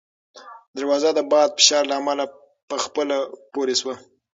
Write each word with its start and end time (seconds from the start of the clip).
دروازه 0.77 1.09
د 1.17 1.19
باد 1.31 1.49
د 1.53 1.55
فشار 1.59 1.83
له 1.89 1.95
امله 2.01 2.25
په 2.69 2.75
خپله 2.83 3.17
پورې 3.53 3.73
شوه. 3.81 3.95